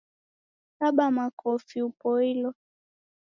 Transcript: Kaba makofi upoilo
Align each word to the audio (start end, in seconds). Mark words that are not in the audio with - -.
Kaba 0.77 1.05
makofi 1.15 1.77
upoilo 1.87 2.49